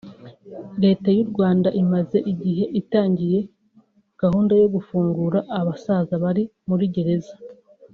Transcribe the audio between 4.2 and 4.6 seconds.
gahunda